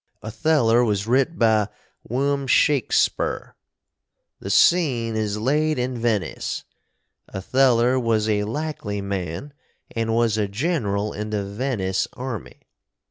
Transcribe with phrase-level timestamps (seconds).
[0.23, 1.67] Otheller was writ by
[2.09, 2.47] Wm.
[2.47, 3.53] Shakspeer.
[4.39, 6.63] The seene is laid in Veniss.
[7.31, 9.53] Otheller was a likely man
[9.83, 12.61] & was a ginral in the Veniss army.